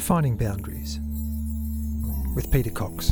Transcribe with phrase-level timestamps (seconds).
[0.00, 0.98] Defining Boundaries
[2.34, 3.10] with Peta Cox.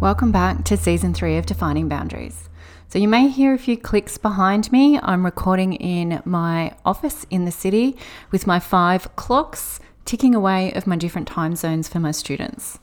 [0.00, 2.48] Welcome back to season three of Defining Boundaries.
[2.86, 5.00] So, you may hear a few clicks behind me.
[5.02, 7.96] I'm recording in my office in the city
[8.30, 12.78] with my five clocks ticking away of my different time zones for my students.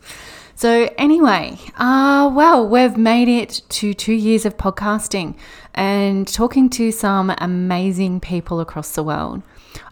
[0.57, 5.35] So, anyway, uh, well, we've made it to two years of podcasting
[5.75, 9.43] and talking to some amazing people across the world.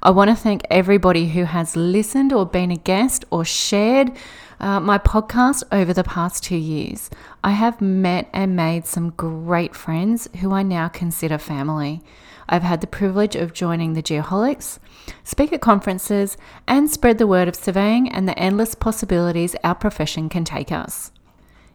[0.02, 4.12] I want to thank everybody who has listened or been a guest or shared
[4.60, 7.10] uh, my podcast over the past two years.
[7.44, 12.02] I have met and made some great friends who I now consider family.
[12.48, 14.80] I've had the privilege of joining the Geoholics,
[15.24, 16.38] speak at conferences,
[16.68, 21.12] and spread the word of surveying and the endless possibilities our profession can take us.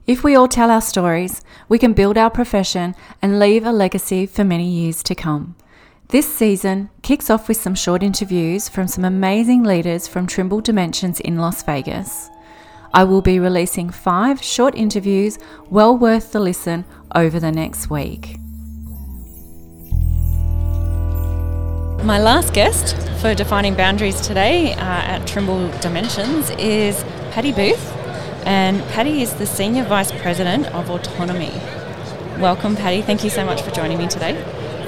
[0.07, 4.27] If we all tell our stories, we can build our profession and leave a legacy
[4.27, 5.57] for many years to come.
[6.09, 11.21] This season kicks off with some short interviews from some amazing leaders from Trimble Dimensions
[11.21, 12.31] in Las Vegas.
[12.93, 15.39] I will be releasing five short interviews
[15.69, 18.37] well worth the listen over the next week.
[22.05, 27.79] My last guest for Defining Boundaries today uh, at Trimble Dimensions is Patty Boothe,
[28.45, 31.53] and Patty is the Senior Vice President of Autonomy.
[32.41, 33.03] Welcome, Patty.
[33.03, 34.35] Thank you so much for joining me today.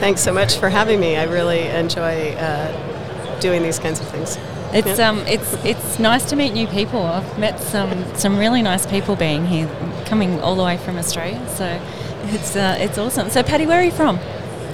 [0.00, 1.16] Thanks so much for having me.
[1.16, 4.38] I really enjoy uh, doing these kinds of things.
[4.72, 7.02] It's um it's it's nice to meet new people.
[7.02, 9.68] I've met some some really nice people being here,
[10.06, 11.46] coming all the way from Australia.
[11.50, 11.80] So
[12.26, 13.28] it's uh, it's awesome.
[13.30, 14.18] So Patty, where are you from?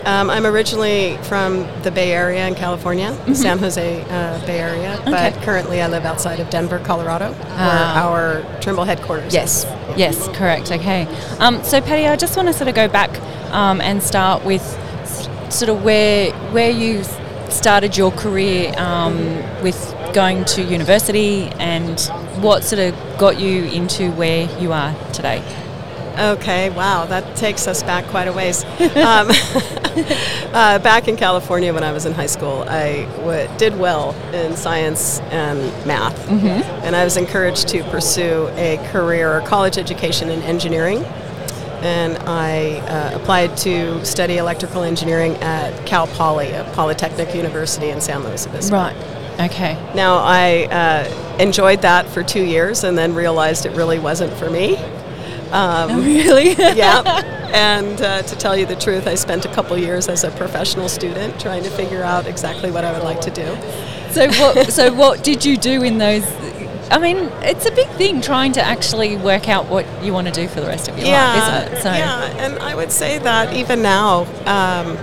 [0.04, 3.34] Um, I'm originally from the Bay Area in California, mm-hmm.
[3.34, 5.10] San Jose uh, Bay Area, okay.
[5.10, 8.08] but currently I live outside of Denver, Colorado, where ah.
[8.08, 9.64] our Trimble headquarters yes.
[9.64, 9.98] is.
[9.98, 10.70] Yes, correct.
[10.70, 11.06] Okay.
[11.40, 13.10] Um, so Patty, I just want to sort of go back
[13.52, 14.62] um, and start with
[15.52, 17.02] sort of where where you
[17.50, 19.16] started your career um,
[19.62, 22.00] with going to university and
[22.42, 25.42] what sort of got you into where you are today?
[26.18, 28.64] Okay, wow, that takes us back quite a ways.
[28.64, 29.28] um,
[30.52, 34.56] uh, back in California when I was in high school, I w- did well in
[34.56, 36.46] science and math, mm-hmm.
[36.84, 41.04] and I was encouraged to pursue a career or college education in engineering
[41.82, 48.00] and I uh, applied to study electrical engineering at Cal Poly, a Polytechnic University in
[48.00, 48.76] San Luis Obispo.
[48.76, 48.96] Right.
[49.40, 49.74] Okay.
[49.94, 54.50] Now I uh, enjoyed that for two years, and then realized it really wasn't for
[54.50, 54.76] me.
[55.50, 56.52] Um, oh, really?
[56.58, 57.34] yeah.
[57.48, 60.86] And uh, to tell you the truth, I spent a couple years as a professional
[60.86, 63.56] student trying to figure out exactly what I would like to do.
[64.12, 64.70] So what?
[64.70, 66.24] so what did you do in those
[66.90, 70.32] I mean, it's a big thing trying to actually work out what you want to
[70.32, 71.82] do for the rest of your yeah, life, isn't it?
[71.82, 71.92] So.
[71.92, 74.96] Yeah, and I would say that even now, um,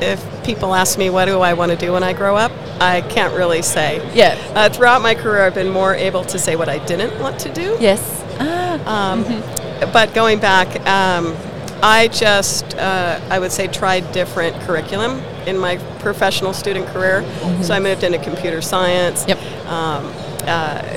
[0.00, 3.00] if people ask me what do I want to do when I grow up, I
[3.00, 4.08] can't really say.
[4.14, 4.36] Yeah.
[4.54, 7.52] Uh, throughout my career, I've been more able to say what I didn't want to
[7.52, 7.76] do.
[7.80, 8.22] Yes.
[8.38, 9.12] Ah.
[9.12, 9.92] Um, mm-hmm.
[9.92, 11.36] But going back, um,
[11.82, 17.22] I just, uh, I would say, tried different curriculum in my professional student career.
[17.22, 17.62] Mm-hmm.
[17.62, 19.24] So I moved into computer science.
[19.26, 19.38] Yep.
[19.66, 20.12] Um,
[20.46, 20.95] uh,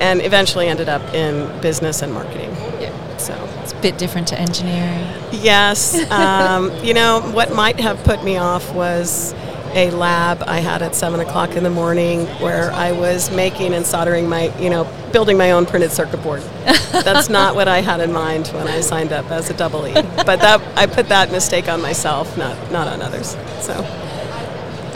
[0.00, 2.50] and eventually ended up in business and marketing.
[2.80, 3.16] Yeah.
[3.18, 5.06] So it's a bit different to engineering.
[5.32, 6.06] Yes.
[6.18, 9.34] Um, you know, what might have put me off was
[9.74, 13.86] a lab I had at seven o'clock in the morning where I was making and
[13.86, 16.40] soldering my, you know, building my own printed circuit board.
[16.92, 19.92] That's not what I had in mind when I signed up as a double E.
[19.92, 23.36] But that I put that mistake on myself, not not on others.
[23.60, 23.74] So.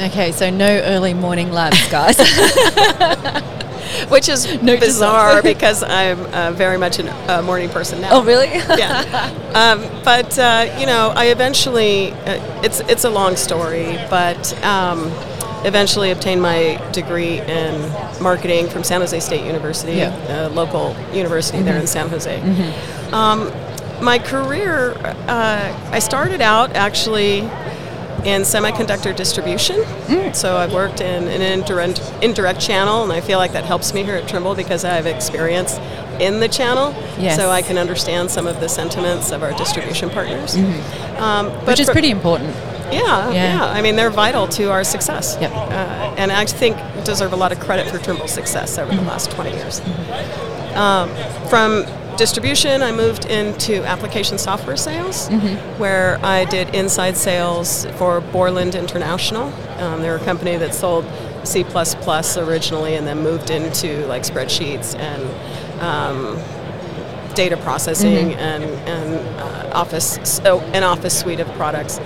[0.00, 2.18] Okay, so no early morning labs, guys.
[4.08, 8.10] which is no, bizarre because I'm uh, very much a morning person now.
[8.12, 8.46] Oh, really?
[8.52, 9.30] yeah.
[9.54, 14.62] Um, but uh, you know, I eventually uh, it's it's a long story, but.
[14.64, 15.10] Um,
[15.64, 17.80] eventually obtained my degree in
[18.20, 20.46] marketing from San Jose State University, yeah.
[20.46, 21.66] a local university mm-hmm.
[21.66, 22.40] there in San Jose.
[22.40, 23.14] Mm-hmm.
[23.14, 23.52] Um,
[24.02, 24.94] my career,
[25.28, 27.42] uh, I started out actually
[28.24, 29.76] in semiconductor distribution.
[29.76, 30.34] Mm.
[30.34, 34.02] So I've worked in an indirect, indirect channel, and I feel like that helps me
[34.04, 35.78] here at Trimble because I have experience
[36.20, 37.36] in the channel, yes.
[37.36, 40.54] so I can understand some of the sentiments of our distribution partners.
[40.54, 41.22] Mm-hmm.
[41.22, 42.54] Um, Which is pretty important.
[42.92, 45.36] Yeah, yeah, yeah, I mean, they're vital to our success.
[45.40, 45.52] Yep.
[45.52, 49.04] Uh, and I think deserve a lot of credit for Trimble's success over mm-hmm.
[49.04, 49.80] the last 20 years.
[49.80, 50.76] Mm-hmm.
[50.78, 51.84] Um, from
[52.16, 55.80] distribution, I moved into application software sales, mm-hmm.
[55.80, 59.52] where I did inside sales for Borland International.
[59.78, 61.04] Um, they're a company that sold
[61.44, 61.64] C++
[62.36, 65.22] originally and then moved into like spreadsheets and
[65.80, 66.38] um,
[67.34, 68.38] data processing mm-hmm.
[68.38, 71.98] and, and uh, office, so an office suite of products.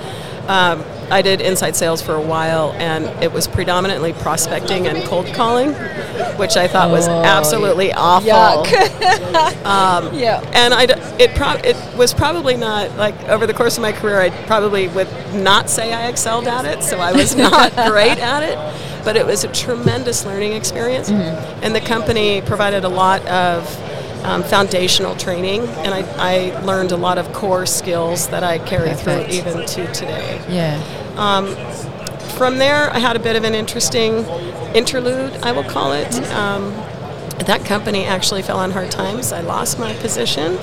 [0.48, 5.26] Um, I did inside sales for a while, and it was predominantly prospecting and cold
[5.34, 5.72] calling,
[6.37, 8.28] which I thought was Oh, absolutely awful.
[8.28, 8.66] Yuck.
[10.12, 10.40] yeah.
[10.52, 10.84] And I,
[11.20, 14.88] it, pro- it was probably not like over the course of my career, I probably
[14.88, 19.04] would not say I excelled at it, so I was not great at it.
[19.04, 23.62] But it was a tremendous learning experience, and the company provided a lot of
[24.24, 28.90] um, foundational training, and I, I learned a lot of core skills that I carry
[28.90, 29.30] Perfect.
[29.30, 30.40] through even to today.
[30.48, 30.80] Yeah.
[32.36, 34.24] From there, I had a bit of an interesting
[34.74, 36.14] interlude, I will call it.
[36.32, 36.70] Um,
[37.40, 39.32] that company actually fell on hard times.
[39.32, 40.56] I lost my position.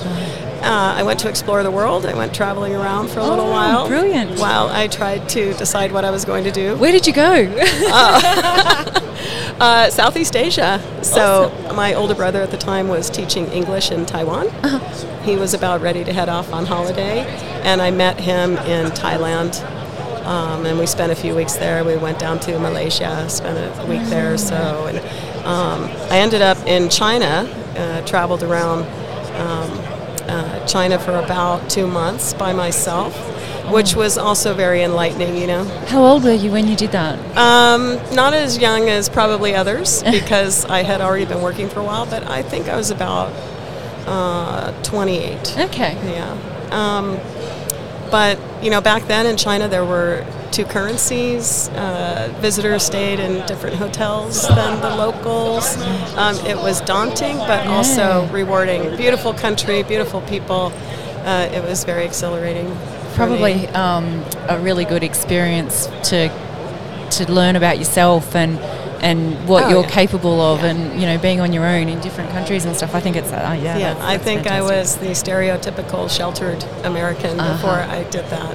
[0.64, 2.06] Uh, I went to explore the world.
[2.06, 3.88] I went traveling around for a little Oh, while.
[3.88, 4.40] brilliant.
[4.40, 6.76] While I tried to decide what I was going to do.
[6.78, 7.32] Where did you go?
[9.60, 10.82] Uh, Southeast Asia.
[11.04, 14.50] So my older brother at the time was teaching English in Taiwan.
[15.24, 17.20] He was about ready to head off on holiday,
[17.64, 19.62] and I met him in Thailand.
[20.26, 21.86] Um, and we spent a few weeks there.
[21.86, 24.98] We went down to Malaysia, spent a week there or so, and
[25.46, 27.48] um, I ended up in China.
[27.76, 28.84] Uh, traveled around
[29.36, 29.72] um,
[30.30, 33.16] uh, China for about two months by myself,
[33.72, 35.36] which was also very enlightening.
[35.36, 37.18] You know, How old were you when you did that?
[37.36, 41.84] um, not as young as probably others because I had already been working for a
[41.84, 43.34] while, but I think I was about
[44.06, 45.58] uh, 28.
[45.62, 45.96] Okay.
[46.14, 46.38] Yeah.
[46.70, 47.18] Um,
[48.12, 51.68] but, you know, back then in China there were two currencies.
[51.70, 55.76] Uh, visitors stayed in different hotels than the locals.
[56.16, 58.96] Um, it was daunting, but also rewarding.
[58.96, 60.72] Beautiful country, beautiful people.
[61.26, 62.72] Uh, it was very exhilarating.
[63.16, 66.30] Probably um, a really good experience to
[67.12, 68.58] to learn about yourself and
[69.04, 69.90] and what Oh, you're yeah.
[70.02, 70.70] capable of, Yeah.
[70.72, 72.96] and you know, being on your own in different countries and stuff.
[72.96, 73.78] I think it's uh, yeah.
[73.78, 77.54] Yeah, that's- I that's think I was the stereotypical sheltered American Uh-huh.
[77.54, 78.54] before I did that.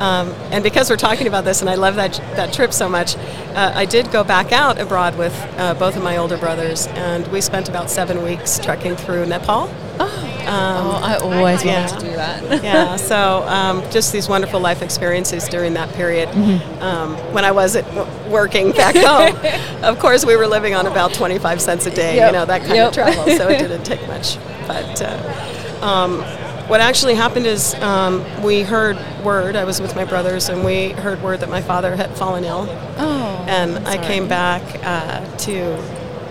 [0.00, 3.16] um, and because we're talking about this, and I love that that trip so much,
[3.54, 7.26] uh, I did go back out abroad with uh, both of my older brothers, and
[7.28, 9.70] we spent about seven weeks trekking through Nepal.
[9.98, 11.86] Oh, I always yeah.
[11.86, 12.62] wanted to do that.
[12.62, 16.28] yeah, so um, just these wonderful life experiences during that period.
[16.28, 16.82] Mm-hmm.
[16.82, 19.36] Um, when I wasn't w- working back home,
[19.84, 22.26] of course, we were living on about 25 cents a day, Yep.
[22.28, 22.88] you know, that kind Yep.
[22.88, 24.38] of travel, so it didn't take much.
[24.66, 26.20] But uh, um,
[26.68, 30.90] what actually happened is um, we heard word, I was with my brothers, and we
[30.90, 32.66] heard word that my father had fallen ill
[32.98, 34.06] Oh, and I sorry.
[34.06, 35.76] came back uh, to,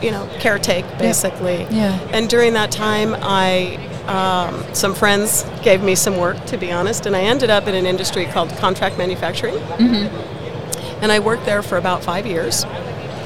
[0.01, 1.65] you know, caretake basically.
[1.69, 1.99] Yeah.
[2.11, 7.05] And during that time, I um, some friends gave me some work, to be honest,
[7.05, 9.55] and I ended up in an industry called contract manufacturing.
[9.55, 11.03] Mm-hmm.
[11.03, 12.65] And I worked there for about five years,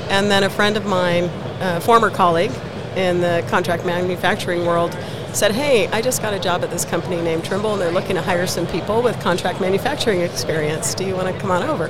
[0.10, 1.25] and then a friend of mine,
[1.60, 2.51] a former colleague
[2.95, 4.98] in the contract manufacturing world.
[5.33, 8.16] Said, hey, I just got a job at this company named Trimble, and they're looking
[8.16, 10.95] to hire some people with contract manufacturing experience.
[10.95, 11.88] Do you want to come on over?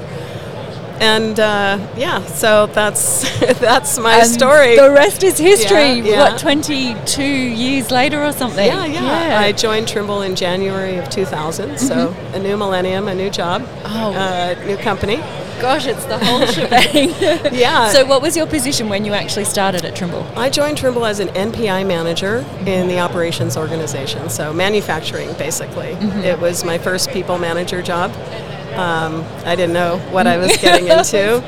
[1.00, 3.24] And uh, yeah, so that's
[3.60, 4.76] that's my And story.
[4.76, 5.78] The rest is history.
[5.80, 6.20] Yeah, yeah.
[6.32, 8.66] What, 22 years later or something?
[8.66, 13.30] yeah, yeah, I joined Trimble in January of 2000, so a new millennium, a new
[13.30, 13.98] job, Mm-hmm.
[13.98, 14.14] Oh.
[14.14, 15.18] uh, new company.
[15.60, 17.10] Gosh, it's the whole shebang.
[17.54, 17.90] Yeah.
[17.92, 20.24] So, what was your position when you actually started at Trimble?
[20.38, 25.94] I joined Trimble as an NPI manager in the operations organization, so manufacturing basically.
[25.96, 26.20] Mm-hmm.
[26.20, 28.12] It was my first people manager job.
[28.78, 31.42] Um, I didn't know what I was getting into.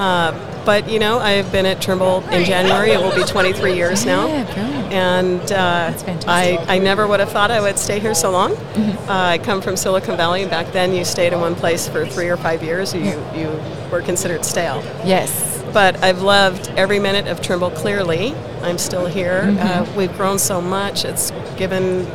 [0.00, 2.90] Uh, but you know, I've been at Trimble in January.
[2.90, 4.26] It will be 23 years now.
[4.28, 4.88] Yeah.
[4.90, 5.92] And uh.
[6.26, 8.52] I, I never would have thought I would stay here so long.
[8.54, 10.44] Uh, I come from Silicon Valley.
[10.46, 12.94] Back then, you stayed in one place for three or five years.
[12.94, 13.02] You,
[13.34, 13.60] you
[13.90, 15.62] were considered stale Yes.
[15.72, 18.34] but I've loved every minute of Trimble clearly.
[18.62, 19.56] I'm still here.
[19.58, 21.04] Uh, we've grown so much.
[21.06, 22.06] It's given,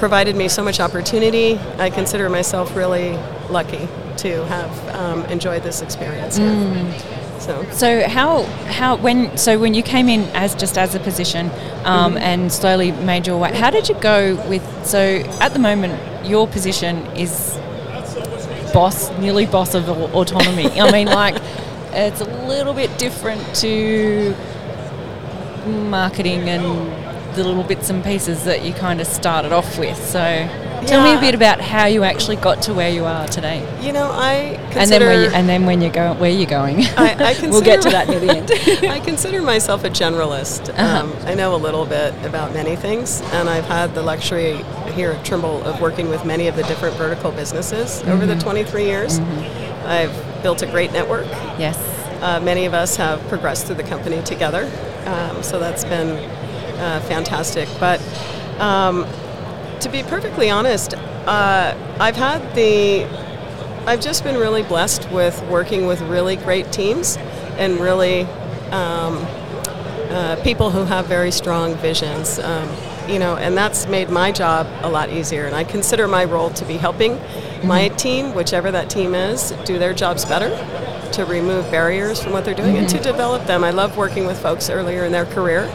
[0.00, 1.58] provided me so much opportunity.
[1.78, 3.12] I consider myself really
[3.50, 3.86] lucky
[4.18, 6.94] to have um, enjoyed this experience here.
[7.38, 8.42] So, So how
[8.78, 11.46] how when so when you came in as just as a position
[11.84, 12.16] um, Mm-hmm.
[12.18, 14.62] and slowly made your way, how did you go with?
[14.84, 14.98] So
[15.40, 15.94] at the moment,
[16.26, 17.56] your position is
[18.74, 20.68] boss, nearly boss of autonomy.
[20.80, 21.36] I mean, like
[21.92, 24.34] it's a little bit different to
[25.66, 26.64] marketing and
[27.34, 29.96] the little bits and pieces that you kind of started off with.
[30.04, 30.20] So
[30.86, 33.92] tell me a bit about how you actually got to where you are today, you
[33.92, 34.80] know, I consider.
[34.80, 36.80] and then where you, and then when you go where you're going.
[36.96, 38.50] I, I consider we'll get to that near the end.
[38.90, 40.70] I consider myself a generalist.
[40.70, 41.04] Uh-huh.
[41.04, 44.56] Um, I know a little bit about many things, and I've had the luxury
[44.94, 48.38] here at Trimble of working with many of the different vertical businesses over Mm-hmm.
[48.38, 49.18] the 23 years.
[49.84, 51.26] I've built a great network.
[51.58, 51.76] yes.
[52.22, 54.70] Uh, many of us have progressed through the company together,
[55.06, 56.16] um, so that's been
[56.80, 57.68] uh, fantastic.
[57.78, 58.00] But
[58.58, 59.06] um,
[59.80, 63.04] to be perfectly honest, uh, I've had the
[63.86, 67.16] I've just been really blessed with working with really great teams
[67.58, 68.22] and really
[68.70, 69.16] um,
[70.10, 72.38] uh, people who have very strong visions.
[72.38, 72.68] Um,
[73.08, 75.46] you know, and that's made my job a lot easier.
[75.46, 77.66] And I consider my role to be helping mm-hmm.
[77.66, 80.50] my team, whichever that team is, do their jobs better,
[81.12, 82.82] to remove barriers from what they're doing, mm-hmm.
[82.82, 83.04] and to mm-hmm.
[83.04, 83.64] develop them.
[83.64, 85.72] I love working with folks earlier in their career,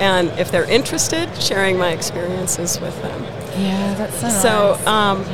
[0.00, 3.22] and if they're interested, sharing my experiences with them.
[3.60, 4.28] Yeah, that's so.
[4.28, 4.86] So, nice.
[4.86, 5.24] um,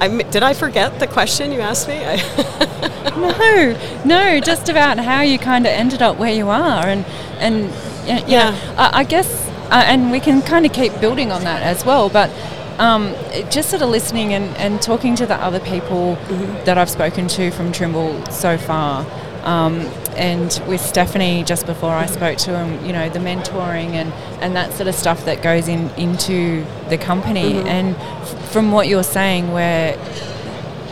[0.00, 1.98] I, did I forget the question you asked me?
[3.16, 7.04] no, no, just about how you kind of ended up where you are, and
[7.38, 7.70] and
[8.06, 11.62] yeah, know, I, I guess uh, and we can kind of keep building on that
[11.62, 12.08] as well.
[12.08, 12.30] But
[12.78, 13.14] um,
[13.50, 16.64] just sort of listening and, and talking to the other people mm-hmm.
[16.64, 19.06] that I've spoken to from Trimble so far.
[19.42, 19.80] Um,
[20.16, 24.56] and with Stephanie just before I spoke to him, you know, the mentoring and, and
[24.56, 27.52] that sort of stuff that goes in into the company.
[27.52, 27.68] Mm-hmm.
[27.68, 29.96] And f- from what you're saying, we're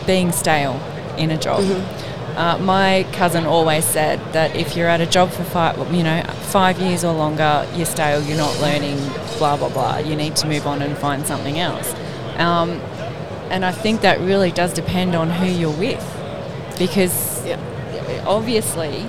[0.05, 0.79] being stale
[1.17, 1.61] in a job.
[1.61, 2.37] Mm-hmm.
[2.37, 6.21] Uh, my cousin always said that if you're at a job for five, you know,
[6.51, 8.21] five years or longer, you're stale.
[8.21, 8.97] You're not learning.
[9.37, 9.97] Blah blah blah.
[9.97, 11.93] You need to move on and find something else.
[12.37, 12.81] Um,
[13.49, 16.05] and I think that really does depend on who you're with,
[16.77, 17.34] because.
[18.25, 19.05] Obviously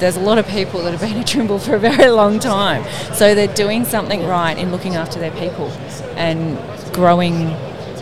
[0.00, 2.84] there's a lot of people that have been at Trimble for a very long time.
[3.14, 5.68] So they're doing something right in looking after their people
[6.16, 6.58] and
[6.94, 7.34] growing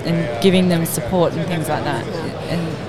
[0.04, 2.06] and giving them support and things like that.
[2.06, 2.88] And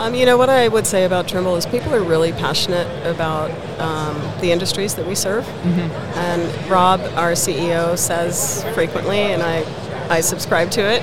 [0.00, 3.50] um, you know, what I would say about Trimble is people are really passionate about
[3.78, 5.44] um, the industries that we serve.
[5.44, 6.18] Mm-hmm.
[6.18, 9.62] And Rob, our CEO, says frequently, and I,
[10.08, 11.02] I subscribe to it,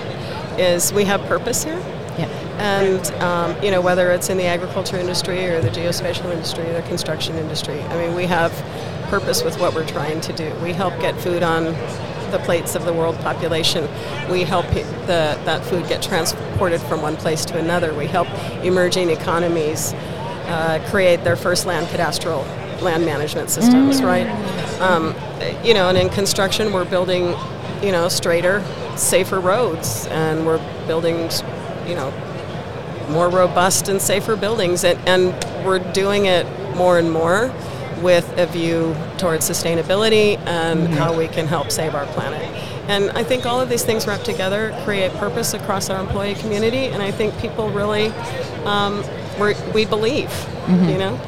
[0.60, 1.80] is we have purpose here.
[2.58, 6.74] And, um, you know, whether it's in the agriculture industry or the geospatial industry or
[6.74, 8.52] the construction industry, I mean, we have
[9.10, 10.54] purpose with what we're trying to do.
[10.64, 11.66] We help get food on
[12.32, 13.88] the plates of the world population.
[14.30, 17.94] We help the, that food get transported from one place to another.
[17.94, 18.28] We help
[18.64, 22.46] emerging economies uh, create their first land cadastral
[22.82, 24.06] land management systems, mm.
[24.06, 24.82] right?
[24.82, 25.16] Um,
[25.66, 27.36] you know, and in construction, we're building,
[27.82, 28.64] you know, straighter,
[28.96, 31.30] safer roads, and we're building,
[31.88, 32.14] you know,
[33.10, 36.46] more robust and safer buildings, and, and we're doing it
[36.76, 37.54] more and more
[38.02, 40.94] with a view towards sustainability and mm-hmm.
[40.94, 42.42] how we can help save our planet.
[42.88, 46.86] And I think all of these things wrapped together create purpose across our employee community,
[46.86, 48.08] and I think people really,
[48.66, 49.04] um,
[49.74, 50.90] we believe, mm-hmm.
[50.90, 51.20] you know?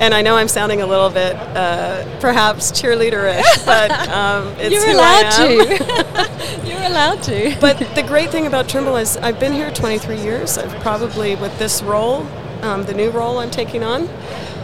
[0.00, 4.86] And I know I'm sounding a little bit uh, perhaps cheerleaderish, but um, it's You're
[4.86, 6.66] who allowed to.
[6.68, 7.56] You're allowed to.
[7.60, 10.58] but the great thing about Trimble is I've been here 23 years.
[10.58, 12.26] I've probably, with this role,
[12.62, 14.08] um, the new role I'm taking on,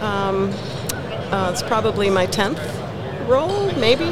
[0.01, 0.51] um,
[1.33, 2.59] uh, it's probably my 10th
[3.29, 4.07] role, maybe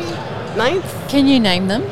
[0.57, 1.09] ninth.
[1.09, 1.83] Can you name them?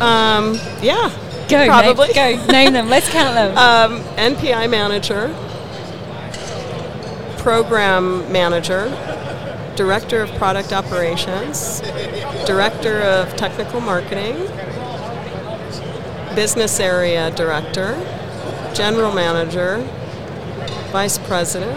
[0.00, 1.10] Um, yeah.
[1.48, 2.08] Go, probably.
[2.08, 2.88] Name, go, name them.
[2.88, 3.52] Let's count them.
[3.62, 5.28] Um, NPI manager,
[7.42, 8.86] program manager,
[9.74, 11.80] director of product operations,
[12.46, 14.36] director of technical marketing,
[16.36, 17.94] business area director,
[18.74, 19.78] general manager,
[20.92, 21.76] vice president,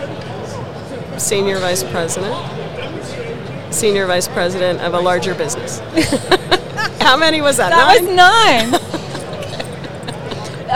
[1.20, 2.36] senior vice president,
[3.74, 5.80] senior vice president of a larger business.
[7.02, 7.70] How many was that?
[7.70, 8.72] That nine?
[8.72, 8.82] was nine.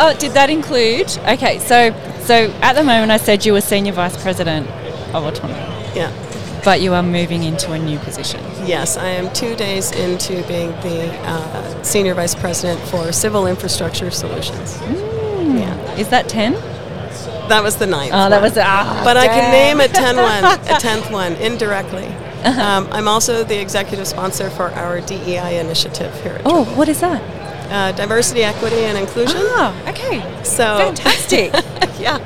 [0.01, 1.15] Oh, did that include?
[1.27, 4.67] Okay, so so at the moment I said you were senior vice president
[5.13, 5.59] of autonomy.
[5.95, 6.11] Yeah.
[6.63, 8.41] But you are moving into a new position.
[8.65, 14.11] Yes, I am two days into being the uh, senior vice president for civil infrastructure
[14.11, 14.75] solutions.
[14.77, 15.59] Mm.
[15.59, 15.95] Yeah.
[15.95, 16.53] Is that ten?
[17.49, 18.11] That was the ninth.
[18.13, 19.01] Oh, that was ah.
[19.03, 19.29] But dang.
[19.29, 20.43] I can name a ten one,
[20.75, 22.05] a tenth one indirectly.
[22.43, 22.61] Uh-huh.
[22.61, 26.39] Um, I'm also the executive sponsor for our DEI initiative here.
[26.45, 27.21] oh, what is that?
[27.71, 29.37] Uh, diversity, equity, and inclusion.
[29.39, 30.21] Oh, okay.
[30.43, 31.51] So fantastic.
[31.99, 32.17] yeah,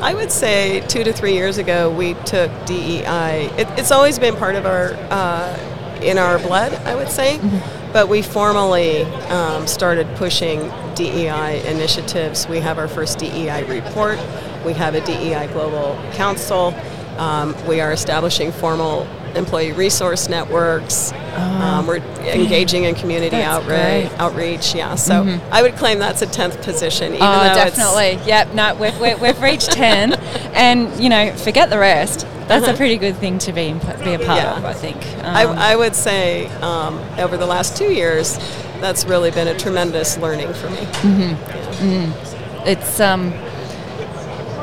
[0.00, 3.50] I would say two to three years ago we took DEI.
[3.58, 7.92] It, it's always been part of our uh, in our blood, I would say, mm-hmm.
[7.92, 12.46] but we formally um, started pushing DEI initiatives.
[12.46, 14.20] We have our first DEI report.
[14.64, 16.74] We have a DEI Global Council.
[17.18, 19.04] Um, we are establishing formal
[19.36, 21.12] employee resource networks.
[21.14, 24.10] Oh, um, we're engaging in community outreach.
[24.18, 24.94] Outreach, yeah.
[24.94, 25.52] So mm-hmm.
[25.52, 27.14] I would claim that's a tenth position.
[27.14, 28.18] Even oh, definitely.
[28.26, 28.54] Yep.
[28.54, 30.14] No, we've, we've reached ten,
[30.54, 32.26] and you know, forget the rest.
[32.48, 32.74] That's uh-huh.
[32.74, 34.56] a pretty good thing to be be a part yeah.
[34.56, 34.64] of.
[34.64, 34.96] I think.
[35.18, 38.38] Um, I, I, would say um, over the last two years,
[38.80, 40.76] that's really been a tremendous learning for me.
[40.76, 41.20] Mm-hmm.
[41.20, 42.06] Yeah.
[42.06, 42.66] Mm.
[42.66, 43.00] It's.
[43.00, 43.34] Um,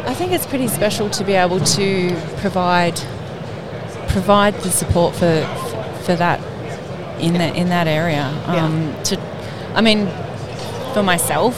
[0.05, 2.99] I think it's pretty special to be able to provide
[4.19, 5.35] provide the support for
[6.05, 6.39] for that
[7.19, 8.25] in that in that area.
[8.63, 9.13] Um, To,
[9.79, 10.07] I mean,
[10.93, 11.53] for myself,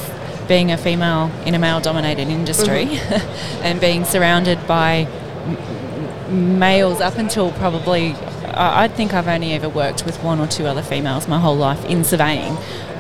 [0.47, 2.85] being a female in a male dominated industry
[3.65, 4.89] and being surrounded by
[5.45, 8.03] m- males up until probably
[8.65, 11.59] I I think I've only ever worked with one or two other females my whole
[11.69, 12.57] life in surveying,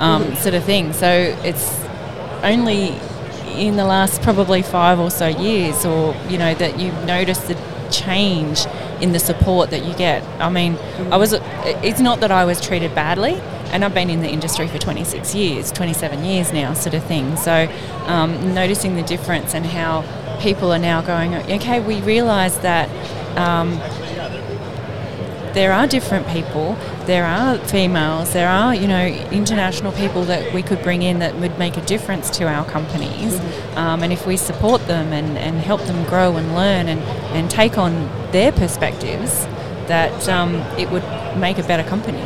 [0.07, 0.93] um, sort of thing.
[0.93, 1.09] So
[1.49, 1.67] it's
[2.53, 2.83] only
[3.67, 7.55] in the last probably five or so years, or you know, that you notice the
[8.03, 8.59] change
[9.01, 10.23] in the support that you get.
[10.41, 10.75] I mean,
[11.11, 11.33] I was.
[11.33, 13.39] It's not that I was treated badly.
[13.69, 17.35] And I've been in the industry for 26 years, 27 years now, sort of thing.
[17.35, 17.69] So,
[18.05, 20.05] um, noticing the difference and how
[20.39, 22.87] people are now going, okay, we realise that
[23.37, 23.77] um,
[25.57, 26.77] there are different people.
[27.07, 28.31] There are females.
[28.31, 31.81] There are, you know, international people that we could bring in that would make a
[31.81, 33.39] difference to our companies.
[33.75, 37.01] Um, and if we support them and, and help them grow and learn and,
[37.35, 37.91] and take on
[38.31, 39.45] their perspectives,
[39.87, 41.03] that um, it would
[41.37, 42.19] make a better company.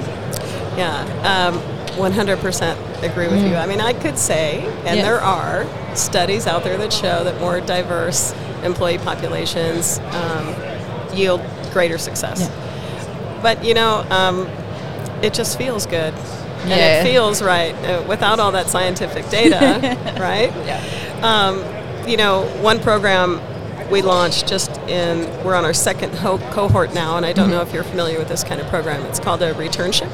[0.75, 1.57] Yeah, um,
[1.97, 3.55] 100% agree with you.
[3.55, 5.03] I mean, I could say, and Yeah.
[5.03, 10.53] there are studies out there that show that more diverse employee populations um,
[11.13, 12.51] yield greater success.
[13.41, 14.47] But you know, um,
[15.23, 17.01] it just feels good, and Yeah.
[17.01, 19.57] it feels right uh, without all that scientific data,
[20.19, 20.51] right?
[20.65, 20.81] Yeah.
[21.21, 23.39] Um, you know, one program
[23.91, 27.61] we launched just in, we're on our second ho- cohort now, and I don't know
[27.61, 29.01] if you're familiar with this kind of program.
[29.05, 30.09] It's called a returnship.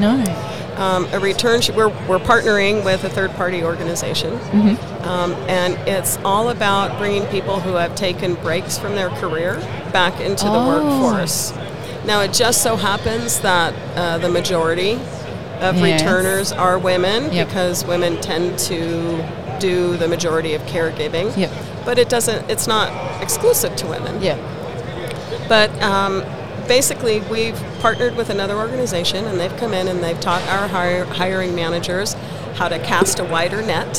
[0.00, 0.14] No.
[0.78, 4.32] Um, a returnship, we're, we're partnering with a third party organization,
[5.04, 9.56] um, and it's all about bringing people who have taken breaks from their career
[9.92, 11.02] back into the Oh.
[11.02, 11.52] workforce.
[12.04, 14.94] Now, it just so happens that uh, the majority
[15.60, 16.02] of Yes.
[16.02, 17.46] returners are women Yep.
[17.48, 19.24] because women tend to
[19.60, 21.36] do the majority of caregiving.
[21.36, 21.50] Yep.
[21.84, 22.90] But it doesn't, it's not
[23.22, 24.20] exclusive to women.
[24.20, 24.36] Yeah.
[25.48, 26.24] But um,
[26.66, 31.04] basically, we've partnered with another organization, and they've come in and they've taught our hire,
[31.04, 32.14] hiring managers
[32.54, 33.98] how to cast a wider net,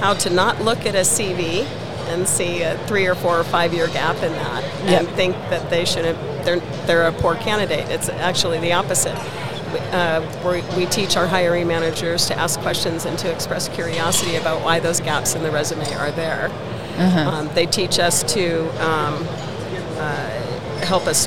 [0.00, 1.64] how to not look at a CV
[2.08, 5.68] and see a three or four or five year gap in that, and think that
[5.70, 6.18] they shouldn't.
[6.48, 7.90] They're they're a poor candidate.
[7.90, 9.14] It's actually the opposite.
[9.92, 14.62] Uh, we, we teach our hiring managers to ask questions and to express curiosity about
[14.64, 16.50] why those gaps in the resume are there.
[17.28, 19.26] Um, they teach us to um,
[19.98, 20.30] uh,
[20.86, 21.26] help us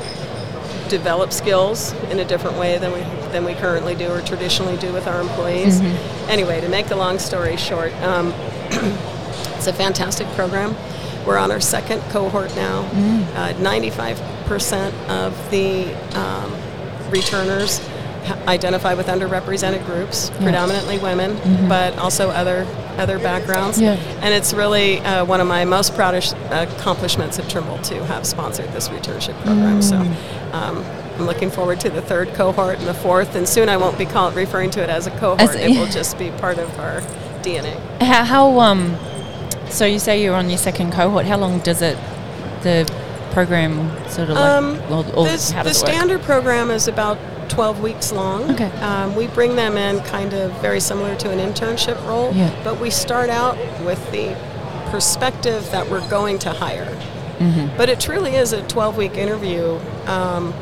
[0.88, 4.92] develop skills in a different way than we than we currently do or traditionally do
[4.92, 5.80] with our employees.
[6.28, 8.32] Anyway, to make the long story short, um,
[9.56, 10.74] it's a fantastic program.
[11.26, 12.80] We're on our second cohort now.
[13.34, 16.52] Uh, Ninety-five percent of the um,
[17.10, 17.80] returners
[18.46, 21.36] identify with underrepresented groups, predominantly women,
[21.68, 22.66] but also other
[22.98, 23.80] other backgrounds.
[23.80, 23.94] Yeah.
[24.20, 28.70] And it's really uh, one of my most proudest accomplishments at Trimble to have sponsored
[28.72, 29.80] this returnship program.
[29.80, 29.96] So
[30.52, 30.84] um,
[31.18, 34.04] I'm looking forward to the third cohort and the fourth, and soon I won't be
[34.06, 35.40] call- referring to it as a cohort.
[35.40, 37.00] As- it will just be part of our
[37.42, 37.74] DNA.
[38.02, 38.94] How, how um,
[39.72, 41.26] so you say you're on your second cohort.
[41.26, 41.96] How long does it,
[42.62, 42.90] the
[43.32, 45.74] program sort of like, Um, or, or this, the it work?
[45.74, 48.50] standard program is about 12 weeks long.
[48.52, 48.70] Okay.
[48.80, 52.50] Um, we bring them in kind of very similar to an internship role, Yeah.
[52.64, 54.34] but we start out with the
[54.90, 56.86] perspective that we're going to hire.
[57.38, 57.76] Mm-hmm.
[57.76, 60.52] But it truly is a 12 week interview, um,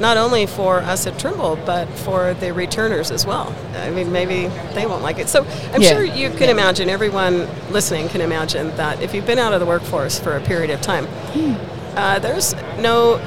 [0.00, 3.54] not only for us at Trimble, but for the returners as well.
[3.76, 5.28] I mean, maybe they won't like it.
[5.28, 5.90] So I'm Yeah.
[5.90, 9.66] sure you can imagine, everyone listening can imagine that if you've been out of the
[9.66, 11.06] workforce for a period of time,
[11.96, 13.20] uh, there's no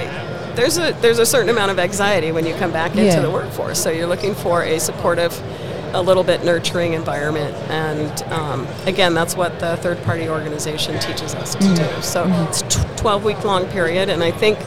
[0.56, 3.20] there's a there's a certain amount of anxiety when you come back into Yeah.
[3.20, 3.80] the workforce.
[3.80, 5.40] So you're looking for a supportive,
[5.94, 11.36] a little bit nurturing environment, and um, again, that's what the third party organization teaches
[11.36, 11.86] us to do.
[12.02, 14.58] So it's a 12 week long period, and I think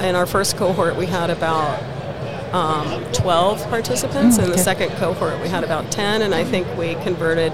[0.00, 1.82] in our first cohort we had about
[2.54, 4.38] um, 12 participants.
[4.38, 7.52] In the second cohort we had about 10, and I think we converted.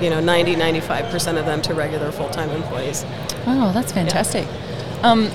[0.00, 3.04] You know, 90, 95% of them to regular full time employees.
[3.46, 4.48] Oh, that's fantastic.
[5.04, 5.30] Um,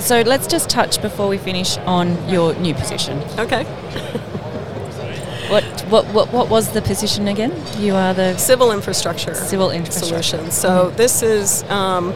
[0.00, 3.18] so let's just touch before we finish on your new position.
[3.38, 3.64] Okay.
[5.48, 7.52] What what what, what was the position again?
[7.78, 9.34] You are the Civil infrastructure.
[9.34, 10.22] civil infrastructure.
[10.22, 10.54] solutions.
[10.54, 11.62] So this is.
[11.70, 12.12] Um,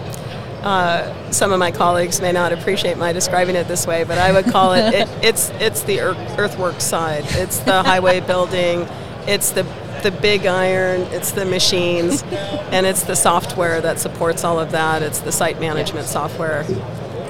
[0.62, 4.32] uh, some of my colleagues may not appreciate my describing it this way, but I
[4.32, 7.24] would call it, it it's it's the earth, earthwork side.
[7.28, 8.86] It's the highway building.
[9.26, 9.64] It's the
[10.02, 11.02] the big iron.
[11.12, 12.22] It's the machines,
[12.70, 15.02] and it's the software that supports all of that.
[15.02, 16.64] It's the site management software.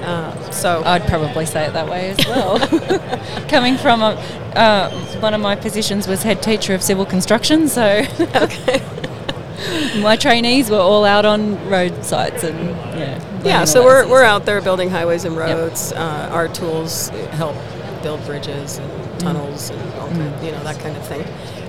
[0.03, 3.47] Uh, so I'd probably say it that way as well.
[3.47, 4.15] Coming from a,
[4.53, 4.91] uh,
[5.21, 8.03] one of my positions was head teacher of civil construction, so
[10.01, 12.57] my trainees were all out on road sites and
[12.97, 13.19] yeah.
[13.43, 15.91] Yeah, so we're, we're out there building highways and roads.
[15.91, 17.55] Uh, our tools help
[18.01, 20.15] build bridges and tunnels and all Mm.
[20.31, 21.25] kind, you know that kind of thing.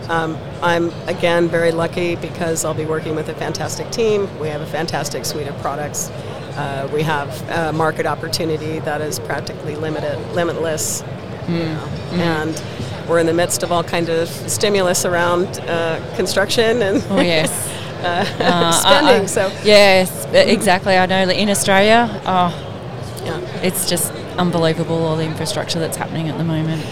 [0.09, 4.29] Um, I'm again very lucky because I'll be working with a fantastic team.
[4.39, 6.11] We have a fantastic suite of products.
[6.57, 11.03] Uh, we have a market opportunity that is practically limited, limitless,
[11.49, 12.63] you know, and
[13.09, 17.51] we're in the midst of all kind of stimulus around uh, construction and Oh yes.
[18.05, 19.15] uh, Uh, spending.
[19.21, 20.97] I- I- so yes, exactly.
[20.97, 23.39] I know that in Australia, oh, yeah.
[23.63, 26.83] it's just unbelievable all the infrastructure that's happening at the moment.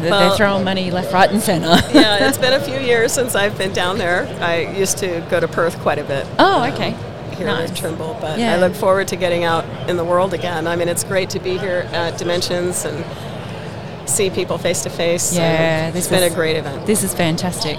[0.00, 1.68] They're, Well- they're throwing money left, right, and centre.
[1.92, 4.26] yeah, it's been a few years since I've been down there.
[4.40, 6.26] I used to go to Perth quite a bit.
[6.38, 6.94] Oh, um, okay.
[7.36, 7.68] Here Nice.
[7.70, 8.54] in Trimble, but Yeah.
[8.54, 10.66] I look forward to getting out in the world again.
[10.66, 13.04] I mean, it's great to be here at Dimensions and
[14.06, 15.34] see people face to face.
[15.34, 16.86] Yeah, it's this been is- a great event.
[16.86, 17.78] This is fantastic.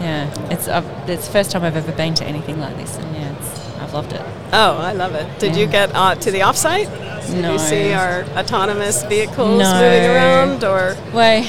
[0.00, 3.14] Yeah, it's uh, it's the first time I've ever been to anything like this, and
[3.16, 4.22] yeah, it's, I've loved it.
[4.52, 5.38] Oh, I love it.
[5.38, 6.88] Did you get uh, to the offsite?
[7.26, 7.52] Did No.
[7.52, 9.72] you see our autonomous vehicles No.
[9.74, 10.96] moving around, or?
[11.14, 11.46] Way,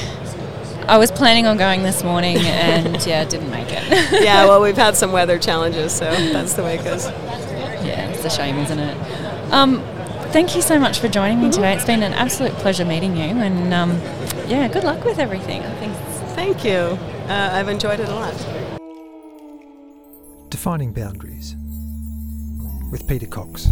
[0.86, 3.82] I was planning on going this morning, and yeah, didn't make it.
[4.22, 7.06] yeah, well, we've had some weather challenges, so that's the way it goes.
[7.06, 8.96] yeah, it's a shame, isn't it?
[9.52, 9.82] Um,
[10.32, 11.74] thank you so much for joining me today.
[11.74, 13.90] It's been an absolute pleasure meeting you, and um,
[14.48, 15.62] yeah, good luck with everything.
[15.62, 16.98] I think it's Thank you.
[17.28, 18.32] Uh, I've enjoyed it a lot.
[20.48, 21.54] Defining Boundaries
[22.90, 23.66] with Peta Cox.